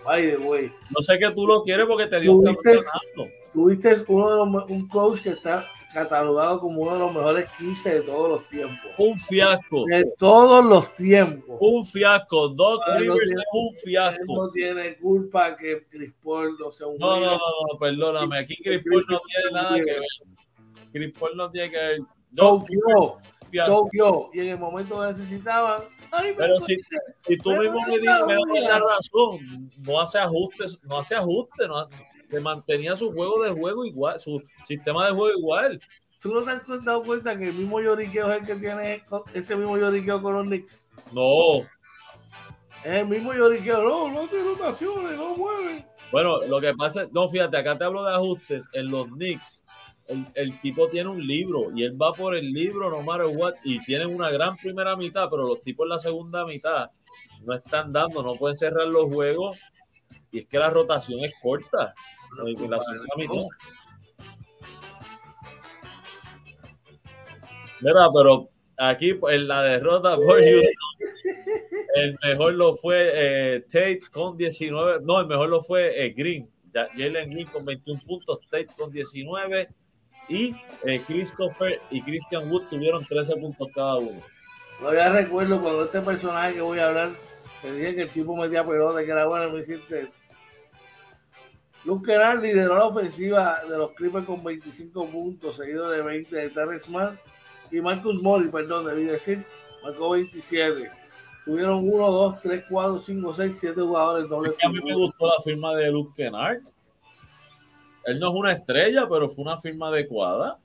[0.05, 0.73] by the way.
[0.91, 3.29] No sé que tú lo quieres porque te dio un campeonato.
[3.53, 7.95] Tuviste uno de los, un coach que está catalogado como uno de los mejores 15
[7.95, 8.91] de todos los tiempos.
[8.99, 9.85] Un fiasco.
[9.87, 11.57] De todos los tiempos.
[11.61, 12.49] Un fiasco.
[12.49, 14.37] Doc Rivers es un fiasco.
[14.37, 16.99] no tiene culpa que Chris Paul no sea un.
[16.99, 18.39] No, no, no, perdóname.
[18.39, 20.03] Aquí Chris Paul no tiene nada que ver.
[20.93, 21.99] Chris Paul no tiene que ver.
[22.35, 23.19] Choqueó.
[23.65, 24.31] Choqueó.
[24.33, 25.83] Y en el momento que necesitaban.
[26.37, 26.79] Pero si,
[27.17, 28.23] si, tú mismo me, das
[28.63, 31.87] la razón, no hace ajustes, no hace ajustes, no,
[32.29, 35.81] que mantenía su juego de juego igual, su sistema de juego igual.
[36.21, 39.55] ¿Tú no te has dado cuenta que el mismo lloriqueo es el que tiene ese
[39.57, 40.91] mismo lloriqueo con los Knicks?
[41.13, 41.61] No.
[42.85, 45.87] Es el mismo lloriqueo, no, no tiene rotaciones, no mueve.
[46.11, 48.69] Bueno, lo que pasa, no, fíjate, acá te hablo de ajustes.
[48.73, 49.65] En los Knicks,
[50.07, 53.55] el, el, tipo tiene un libro y él va por el libro no matter what
[53.63, 56.91] y tienen una gran primera mitad, pero los tipos en la segunda mitad
[57.43, 59.59] no están dando, no pueden cerrar los juegos
[60.31, 61.95] y es que la rotación es corta.
[67.81, 75.01] Mira, pero aquí en la derrota por el mejor lo fue eh, Tate con 19,
[75.03, 79.69] no, el mejor lo fue eh, Green, Jalen Green con 21 puntos, Tate con 19
[80.29, 84.21] y eh, Christopher y Christian Wood tuvieron 13 puntos cada uno.
[84.79, 87.11] Todavía recuerdo cuando este personaje que voy a hablar,
[87.63, 90.09] te dije que el tipo metía pelota, que era bueno, me hiciste
[91.85, 96.51] Luke Kennard lideró la ofensiva de los Clippers con 25 puntos, seguido de 20 de
[96.51, 97.19] Terrence Mann
[97.71, 99.45] y Marcus Morris, perdón, debí decir,
[99.83, 100.91] marcó 27.
[101.45, 104.55] Tuvieron 1, 2, 3, 4, 5, 6, 7 jugadores doble.
[104.63, 106.61] a mí me gustó la firma de Luke Kennard.
[108.05, 110.59] Él no es una estrella, pero fue una firma adecuada.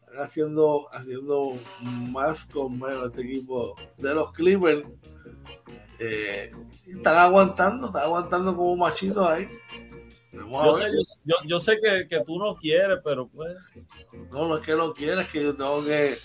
[0.00, 1.52] Están haciendo, haciendo
[2.10, 4.86] más con menos este equipo de los Clippers.
[5.98, 6.50] Eh,
[6.86, 9.48] están aguantando, están aguantando como machitos ahí.
[10.32, 10.84] Yo sé,
[11.24, 13.56] yo, yo sé, que, que, tú no quieres, pero pues.
[14.30, 16.18] No, no es que no quieres, es que yo tengo que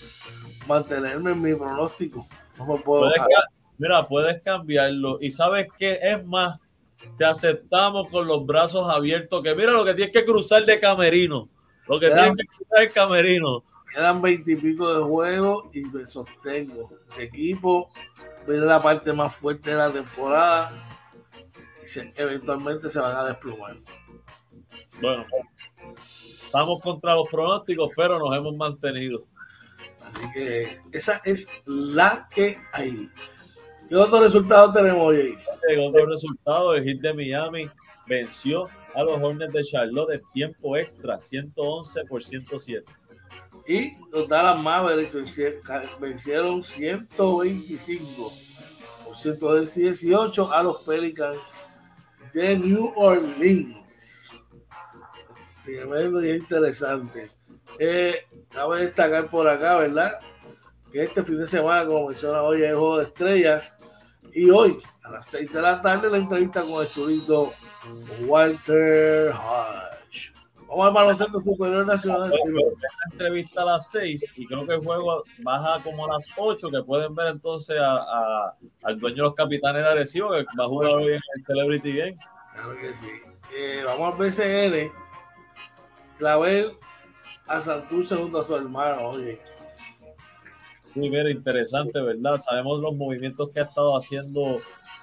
[0.66, 2.24] mantenerme en mi pronóstico.
[2.56, 3.10] No me puedo.
[3.78, 5.18] mira, puedes cambiarlo.
[5.20, 6.60] Y sabes qué es más,
[7.18, 9.42] te aceptamos con los brazos abiertos.
[9.42, 11.48] Que mira lo que tienes que cruzar de camerino.
[11.88, 13.64] Lo que tienes que cruzar el camerino.
[13.92, 16.90] Quedan veintipico de juego y me sostengo.
[17.10, 17.90] Ese equipo
[18.46, 20.85] viene la parte más fuerte de la temporada
[22.16, 23.76] eventualmente se van a desplumar.
[25.00, 25.26] Bueno,
[26.44, 29.24] estamos contra los pronósticos, pero nos hemos mantenido.
[30.00, 33.10] Así que esa es la que hay.
[33.88, 35.36] ¿Qué otro resultado tenemos hoy?
[35.80, 37.70] Otro resultado, el hit de Miami
[38.06, 42.84] venció a los Hornets de Charlotte de tiempo extra, 111 por 107.
[43.68, 45.12] Y los Dallas Mavericks
[46.00, 48.32] vencieron 125
[49.04, 51.38] por 118 a los Pelicans
[52.36, 54.30] de New Orleans.
[55.64, 57.30] Tremendo y interesante.
[57.78, 60.20] Eh, cabe destacar por acá, ¿verdad?
[60.92, 63.74] Que este fin de semana, como menciona hoy, es el juego de estrellas.
[64.34, 67.54] Y hoy, a las 6 de la tarde, la entrevista con el churito
[68.26, 69.95] Walter Hodge.
[70.68, 72.30] Vamos al baloncesto superior nacional.
[72.30, 76.70] La entrevista a las 6 y creo que el juego baja como a las 8,
[76.70, 80.68] que pueden ver entonces a, al dueño de los capitanes de Arecibo, que va a
[80.68, 82.22] jugar hoy en el Celebrity Games.
[82.52, 83.08] Claro que sí.
[83.54, 84.92] Eh, vamos al BCN.
[86.18, 86.72] Clavel
[87.46, 89.40] a Santurce junto a su hermano, oye.
[90.92, 92.38] Sí, mira, interesante, ¿verdad?
[92.38, 94.60] Sabemos los movimientos que ha estado haciendo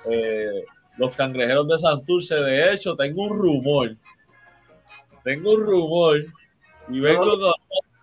[0.09, 0.65] eh,
[0.97, 2.35] los cangrejeros de Santurce.
[2.35, 3.95] De hecho, tengo un rumor.
[5.23, 6.17] Tengo un rumor
[6.89, 7.53] Y vengo, con,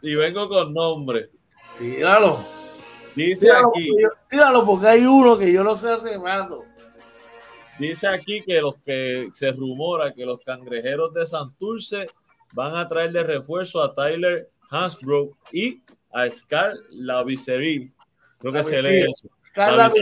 [0.03, 1.31] y vengo con nombre.
[1.79, 2.45] Tíralo.
[3.15, 3.91] Dice aquí.
[4.29, 6.65] Tíralo porque hay uno que yo no sé hace rato.
[7.79, 12.07] Dice aquí que los que se rumora que los cangrejeros de Santurce
[12.53, 17.93] van a traer de refuerzo a Tyler Hansbrook y a Scar Laviceril.
[18.39, 19.29] Creo que se lee eso.
[19.43, 19.93] Scar.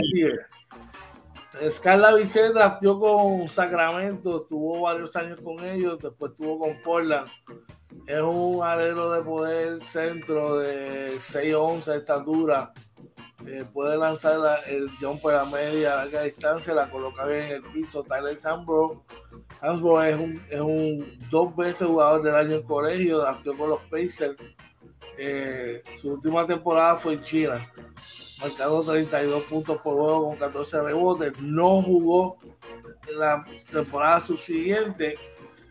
[1.69, 7.29] Scarla Vicente draftió con Sacramento, tuvo varios años con ellos, después tuvo con Portland.
[8.07, 12.73] Es un alero de poder centro de 6'11 de estatura.
[13.47, 14.39] Eh, puede lanzar
[14.69, 18.03] el jumper a media, larga distancia, la coloca bien en el piso.
[18.03, 19.05] Tyler Sambro.
[19.61, 23.81] Hansbro es un, es un dos veces jugador del año en colegio, draftió con los
[23.91, 24.37] Pacers.
[25.19, 27.73] Eh, su última temporada fue en China
[28.41, 31.39] marcado 32 puntos por juego con 14 rebotes.
[31.41, 32.39] No jugó
[33.17, 35.17] la temporada subsiguiente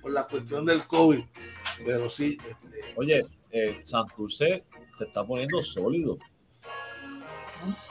[0.02, 1.24] por la cuestión del COVID,
[1.86, 2.38] pero sí.
[2.50, 4.64] Este, Oye, eh, Santurce
[4.98, 6.18] se está poniendo sólido.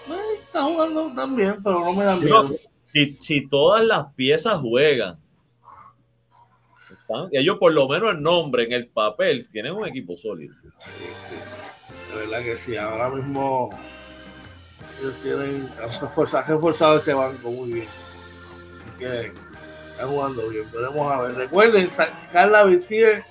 [0.08, 2.54] Eh, está jugando también, pero no me da miedo.
[2.86, 5.18] Si, si todas las piezas juegan,
[7.30, 10.54] ellos por lo menos el nombre, en el papel, tienen un equipo sólido.
[10.80, 10.92] Sí,
[11.28, 12.12] sí.
[12.12, 12.76] De verdad que sí.
[12.76, 13.70] Ahora mismo
[15.00, 15.70] ellos tienen
[16.00, 17.88] reforzado, ese banco muy bien.
[18.72, 19.32] Así que
[19.90, 20.70] están jugando bien.
[20.72, 21.34] Veremos a ver.
[21.34, 23.24] Recuerden, Scarla Vizier,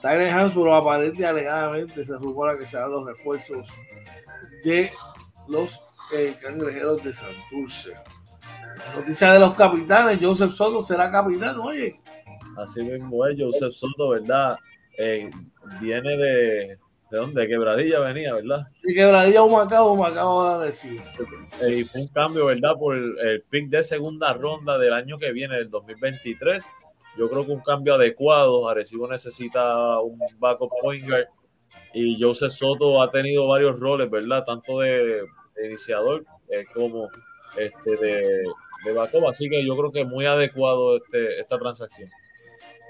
[0.00, 3.68] Tyler Hansborough aparente alegadamente se rumora que serán los refuerzos
[4.64, 4.90] de
[5.48, 5.80] los
[6.12, 7.92] eh, cangrejeros de Santurce.
[8.96, 12.00] Noticia de los capitanes, Joseph Soto será capitán, oye.
[12.56, 14.58] Así mismo es, Joseph Soto, ¿verdad?
[14.98, 15.30] Eh,
[15.80, 16.78] viene de,
[17.12, 17.42] ¿De dónde?
[17.42, 18.68] De Quebradilla venía, ¿verdad?
[18.82, 20.98] De Quebradilla Humacao, Humacao a decir.
[21.68, 22.72] Y fue un cambio, ¿verdad?
[22.78, 26.66] Por el, pick de segunda ronda del año que viene, del 2023.
[27.18, 28.66] Yo creo que un cambio adecuado.
[28.66, 31.26] Arecibo necesita un backup point guard.
[31.92, 34.46] Y Joseph Soto ha tenido varios roles, ¿verdad?
[34.46, 35.20] Tanto de,
[35.62, 37.10] iniciador eh, como
[37.58, 38.42] este de,
[38.86, 39.28] de backup.
[39.28, 42.08] Así que yo creo que es muy adecuado este, esta transacción.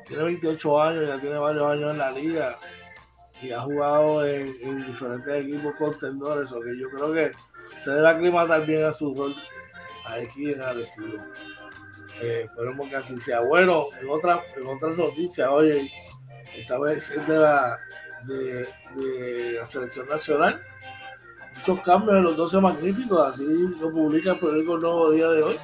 [0.07, 2.57] Tiene 28 años, ya tiene varios años en la liga
[3.43, 4.55] y ha jugado en,
[4.87, 7.33] diferentes equipos contendores, o que yo creo que
[7.79, 9.35] se debe aclimatar bien a su rol
[10.07, 11.19] aquí en Arecibo.
[12.21, 13.41] Eh, esperemos que así sea.
[13.41, 15.91] Bueno, en otra, en otras noticias, oye,
[16.57, 17.79] esta vez es de la,
[18.27, 20.63] de, la selección nacional.
[21.57, 23.45] Muchos cambios en los 12 magníficos, así
[23.81, 25.57] lo publica el periódico Nuevo Día de hoy.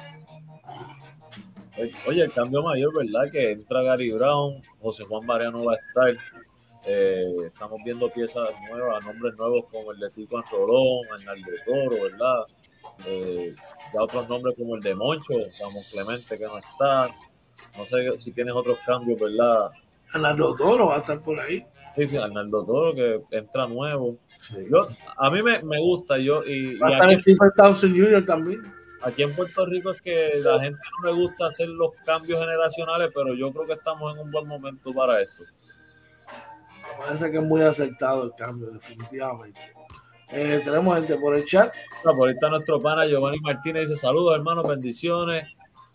[2.05, 3.31] Oye, el cambio mayor, ¿verdad?
[3.31, 6.23] Que entra Gary Brown, José Juan Mariano va a estar,
[6.85, 12.45] eh, estamos viendo piezas nuevas, nombres nuevos como el de Tico Antorón, Arnaldo Toro, ¿verdad?
[13.05, 13.53] Eh,
[13.93, 17.09] ya otros nombres como el de Moncho, Ramón Clemente que no está.
[17.77, 19.71] No sé si tienes otros cambios, ¿verdad?
[20.13, 21.65] Arnaldo Toro va a estar por ahí.
[21.95, 24.17] Sí, sí, Arnaldo Toro que entra nuevo.
[25.17, 28.25] a mí me, me, gusta, yo y, va a estar aquí, Stephen Townsend Jr.
[28.25, 28.61] también.
[29.01, 33.11] Aquí en Puerto Rico es que la gente no le gusta hacer los cambios generacionales,
[33.13, 35.43] pero yo creo que estamos en un buen momento para esto
[36.99, 39.59] parece que es muy aceptado el cambio, definitivamente.
[40.31, 41.73] Eh, tenemos gente por el chat.
[42.03, 43.89] por ahí está nuestro pana Giovanni Martínez.
[43.89, 45.47] Dice: Saludos, hermanos, bendiciones.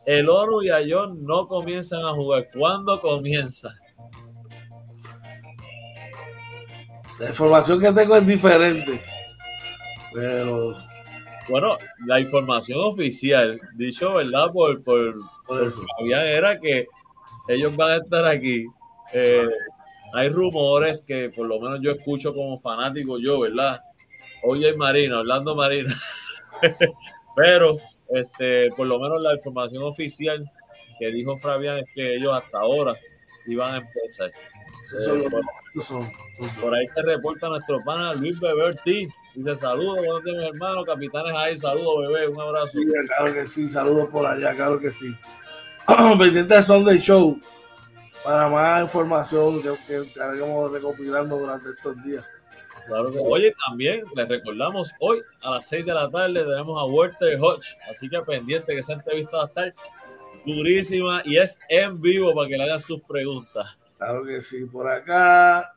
[0.06, 2.48] El Oro y Ayón no comienzan a jugar.
[2.52, 3.74] ¿Cuándo comienza?
[7.20, 9.00] La información que tengo es diferente.
[10.12, 10.74] Pero.
[11.48, 11.76] Bueno,
[12.06, 14.50] la información oficial, dicho, ¿verdad?
[14.50, 15.14] Por, por,
[15.46, 15.82] por, eso.
[16.10, 16.86] era que
[17.48, 18.66] ellos van a estar aquí.
[19.12, 19.46] Eh,
[20.14, 23.82] hay rumores que por lo menos yo escucho como fanático yo, ¿verdad?
[24.44, 25.94] Oye Marina, Orlando Marina.
[27.36, 27.76] Pero
[28.08, 30.48] este, por lo menos la información oficial
[31.00, 32.96] que dijo Fabián es que ellos hasta ahora
[33.46, 34.30] iban a empezar.
[34.30, 35.28] Eh,
[36.60, 39.12] por, ahí se reporta nuestro pana Luis Bebé Ortiz.
[39.34, 42.78] Dice saludos, buenos días, hermano, capitanes ahí, saludos, bebé, un abrazo.
[43.08, 45.12] claro que sí, saludos por allá, claro que sí.
[46.18, 47.36] Pendientes son del show
[48.24, 52.24] para más información que, que estaremos recopilando durante estos días.
[52.86, 56.84] Claro que, oye, también les recordamos, hoy a las 6 de la tarde tenemos a
[56.84, 59.74] Walter Hodge, así que pendiente que esa entrevista va a estar
[60.44, 63.78] durísima y es en vivo para que le hagan sus preguntas.
[63.96, 65.72] Claro que sí, por acá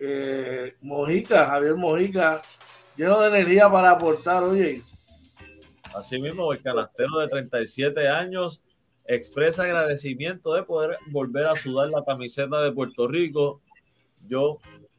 [0.00, 2.42] eh, Mojica, Javier Mojica,
[2.96, 4.82] lleno de energía para aportar, oye.
[5.94, 8.60] Así mismo, el canastero de 37 años
[9.14, 13.60] expresa agradecimiento de poder volver a sudar la camiseta de Puerto Rico.
[14.28, 14.58] Yo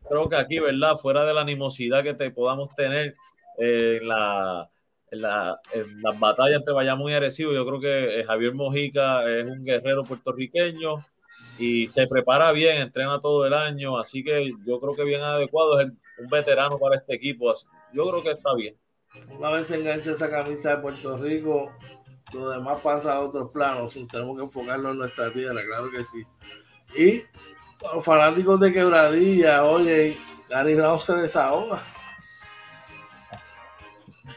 [0.10, 0.98] creo que aquí, ¿verdad?
[0.98, 3.14] Fuera de la animosidad que te podamos tener
[3.58, 4.70] en, la,
[5.12, 9.30] en, la, en las batallas entre Bayamón y Arecibo, yo creo que eh, Javier Mojica
[9.30, 10.96] es un guerrero puertorriqueño
[11.58, 15.80] y se prepara bien, entrena todo el año, así que yo creo que bien adecuado,
[15.80, 17.54] es un veterano para este equipo,
[17.94, 18.76] yo creo que está bien.
[19.38, 21.72] Una vez se engancha esa camisa de Puerto Rico,
[22.34, 26.24] lo demás pasa a otros planos, tenemos que enfocarnos en nuestra tierra, claro que sí.
[26.98, 27.24] Y
[27.94, 30.18] los fanáticos de quebradilla, oye,
[30.50, 31.82] Gary Brown se desahoga.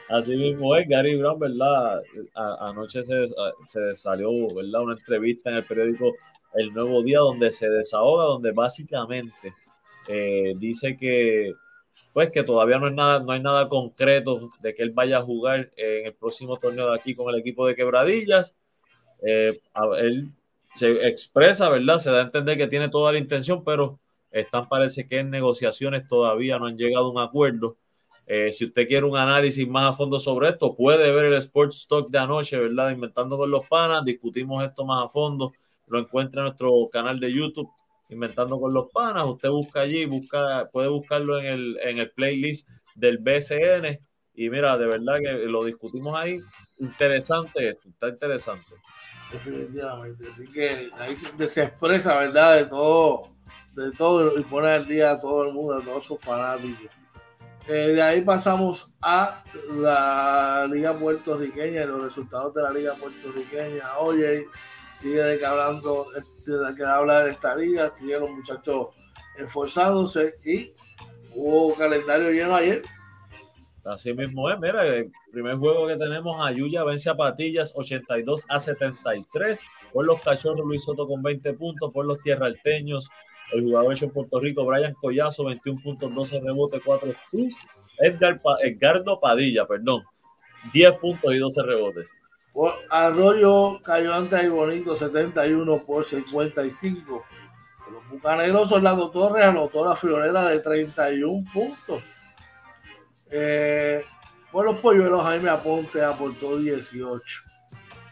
[0.09, 2.03] Así mismo es, Gary Brown, ¿verdad?
[2.35, 3.27] anoche se,
[3.63, 4.83] se, salió, ¿verdad?
[4.83, 6.13] Una entrevista en el periódico
[6.55, 9.55] El Nuevo Día donde se desahoga, donde básicamente
[10.09, 11.55] eh, dice que
[12.15, 15.23] pues que todavía no, es nada, no hay nada concreto de que él vaya a
[15.23, 18.55] jugar en el próximo torneo de aquí con el equipo de Quebradillas.
[19.21, 19.61] Eh,
[19.99, 20.31] él
[20.73, 21.99] se expresa, ¿verdad?
[21.99, 23.99] Se da a entender que tiene toda la intención, pero
[24.31, 27.77] están parece que en negociaciones todavía no han llegado a un acuerdo.
[28.29, 31.89] Eh, si usted quiere un análisis más a fondo sobre esto, puede ver el Sports
[31.89, 32.93] Talk de anoche, ¿verdad?
[32.93, 35.53] Inventando con los panas, discutimos esto más a fondo.
[35.89, 37.73] Lo encuentra en nuestro canal de YouTube
[38.09, 39.25] Inventando con los Panas.
[39.27, 43.99] Usted busca allí, busca, puede buscarlo en el, en el playlist del BCN.
[44.35, 46.41] Y mira, de verdad que lo discutimos ahí.
[46.79, 48.75] Interesante esto, está interesante.
[49.33, 50.29] Definitivamente.
[50.29, 51.17] Así que ahí
[51.49, 52.57] se expresa, ¿verdad?
[52.57, 53.23] De todo,
[53.77, 56.91] de todo y pone al día a todo el mundo, a todos sus fanáticos.
[57.67, 63.99] Eh, de ahí pasamos a la Liga Puertorriqueña, los resultados de la Liga Puertorriqueña.
[63.99, 64.47] Oye,
[64.97, 66.07] sigue de que hablando,
[66.45, 68.89] de que habla de esta liga, siguen los muchachos
[69.39, 70.73] esforzándose y
[71.35, 72.83] hubo calendario lleno ayer.
[73.85, 78.59] Así mismo es, mira, el primer juego que tenemos, Ayuya vence a Patillas 82 a
[78.59, 83.11] 73, por los Cachorros Luis Soto con 20 puntos, por los Tierralteños,
[83.53, 87.59] el jugador hecho en Puerto Rico, Brian Collazo, 21 puntos, 12 rebotes, 4 steals,
[87.99, 90.03] Edgar Edgardo Padilla, perdón,
[90.73, 92.11] 10 puntos y 12 rebotes.
[92.91, 97.25] Arroyo cayó ante ahí bonito 71 por 55.
[97.93, 102.03] Los bucaneros Orlando Torres anotó la friolera de 31 puntos.
[103.31, 104.05] Eh,
[104.53, 107.43] por los polluelos Jaime Aponte aportó 18.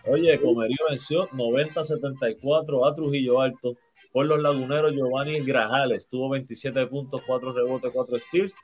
[0.07, 3.77] Oye, Comerío venció 90-74 a Trujillo Alto.
[4.13, 8.55] Por los laguneros Giovanni Grajales tuvo 27 puntos, 4 rebotes, 4 steals.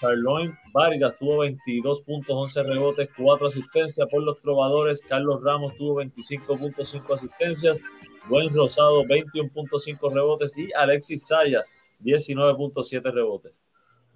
[0.00, 5.02] Carloin Vargas tuvo 22 puntos, 11 rebotes, 4 asistencias por los trovadores.
[5.02, 7.78] Carlos Ramos tuvo 25.5 asistencias.
[8.26, 10.56] Buen Rosado, 21.5 rebotes.
[10.56, 11.72] Y Alexis Sayas,
[12.02, 13.60] 19.7 rebotes.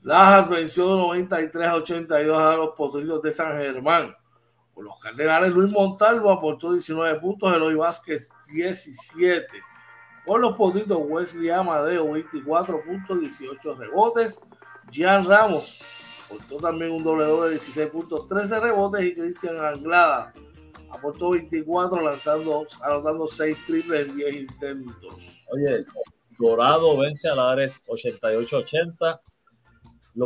[0.03, 4.15] Lajas venció 93 a 82 a los Potrillos de San Germán.
[4.75, 9.47] Por los Cardenales, Luis Montalvo aportó 19 puntos, Eloy Vázquez 17.
[10.27, 14.43] Por los Potrillos, Wesley Amadeo 24 puntos, 18 rebotes.
[14.91, 15.81] Gian Ramos
[16.27, 20.33] aportó también un doble doble de 16 puntos, 13 rebotes y Cristian Anglada
[20.91, 25.45] aportó 24 lanzando, anotando 6 triples en 10 intentos.
[25.51, 25.85] Oye,
[26.39, 29.21] Dorado vence a Lares 88-80.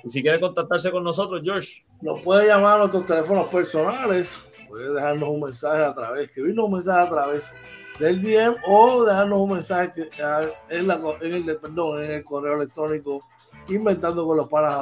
[0.03, 1.83] y si quiere contactarse con nosotros, George.
[2.01, 6.73] Nos puede llamar a nuestros teléfonos personales, puede dejarnos un mensaje a través, escribirnos un
[6.73, 7.53] mensaje a través
[7.99, 10.09] del DM o dejarnos un mensaje
[10.69, 13.19] en, la, en el, perdón, en el correo electrónico
[13.67, 14.75] inventando con los panas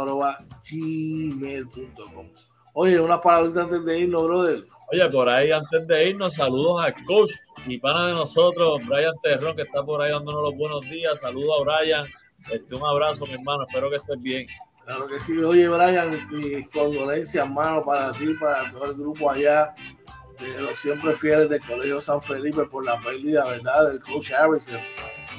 [0.71, 2.29] gmail.com.
[2.73, 4.65] Oye, una palabra antes de irnos, brother.
[4.93, 7.31] Oye, por ahí antes de irnos, saludos a coach
[7.67, 11.19] y pana de nosotros, Brian Terrón, que está por ahí dándonos los buenos días.
[11.19, 12.07] Saludos a Brian.
[12.49, 13.65] Este, un abrazo, mi hermano.
[13.67, 14.47] Espero que estés bien.
[14.85, 15.37] Claro que sí.
[15.37, 19.73] Oye, Brian, mis condolencias, mano, para ti, para todo el grupo allá,
[20.39, 24.79] de los siempre fieles del Colegio San Felipe por la pérdida, ¿verdad?, del coach Harrison.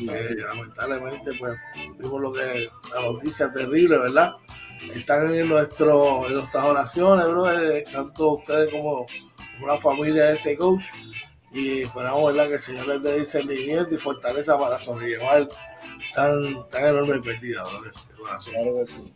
[0.00, 1.58] lamentablemente, pues,
[1.98, 4.32] vimos lo que la noticia terrible, ¿verdad?
[4.94, 7.44] Están en nuestras oraciones, bro,
[7.92, 9.06] tanto ustedes como
[9.60, 10.84] una familia de este coach.
[11.52, 15.48] Y esperamos, ¿verdad?, que el Señor les dé discernimiento y fortaleza para sobrellevar
[16.14, 17.92] tan, tan enorme pérdida, brother.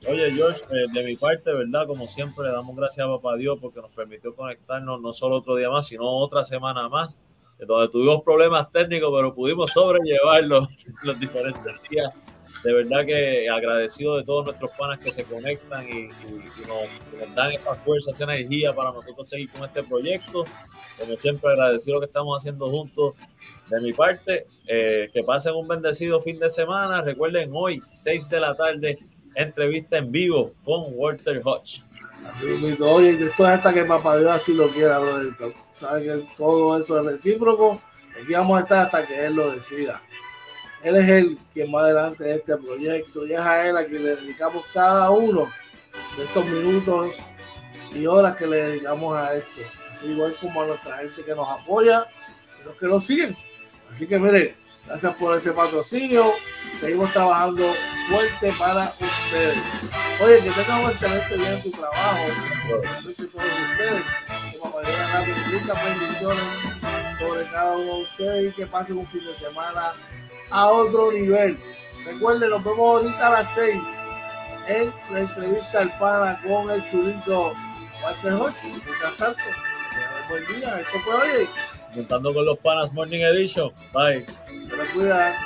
[0.09, 1.87] Oye, George, eh, de mi parte, ¿verdad?
[1.87, 5.57] Como siempre, le damos gracias a Papá Dios porque nos permitió conectarnos no solo otro
[5.57, 7.19] día más, sino otra semana más,
[7.59, 10.69] donde tuvimos problemas técnicos, pero pudimos sobrellevarlos
[11.03, 12.13] los diferentes días.
[12.65, 16.09] De verdad que agradecido de todos nuestros panas que se conectan y,
[16.67, 20.45] nos, dan esa fuerza, esa energía para nosotros seguir con este proyecto.
[20.99, 23.15] Como siempre, agradecido lo que estamos haciendo juntos.
[23.71, 27.03] De mi parte, eh, que pasen un bendecido fin de semana.
[27.03, 28.99] Recuerden, hoy, 6 de la tarde,
[29.35, 31.83] entrevista en vivo con Walter Hodge.
[32.27, 32.47] Así
[32.81, 35.01] oye, esto es hasta que papá Dios así lo quiera,
[35.77, 37.81] Sabes que todo eso es recíproco.
[38.21, 40.03] Aquí vamos a estar hasta que Él lo decida.
[40.83, 44.05] Él es el que más adelante de este proyecto y es a Él a quien
[44.05, 45.49] le dedicamos cada uno
[46.16, 47.16] de estos minutos
[47.93, 49.62] y horas que le dedicamos a esto.
[49.91, 52.07] Así igual como a nuestra gente que nos apoya
[52.61, 53.37] y los que nos siguen.
[53.91, 54.57] Así que mire,
[54.87, 56.33] gracias por ese patrocinio.
[56.79, 57.72] Seguimos trabajando
[58.09, 59.57] fuerte para ustedes.
[60.22, 62.24] Oye, que tengan un excelente día en tu trabajo.
[63.07, 64.03] todos ustedes.
[65.24, 66.45] Que muchas bendiciones
[67.18, 69.93] sobre cada uno de ustedes y que pasen un fin de semana
[70.51, 71.59] a otro nivel.
[72.05, 73.75] Recuerden, nos vemos ahorita a las 6
[74.69, 77.55] en la entrevista al pana con el chulito
[78.03, 78.63] Walter Hodge.
[78.65, 79.41] Mientras tanto,
[80.29, 80.81] buen día.
[80.81, 81.49] Esto fue hoy.
[81.95, 83.73] Montando con los panas Morning Edition.
[83.93, 84.27] Bye.
[84.69, 85.37] Se lo cuida.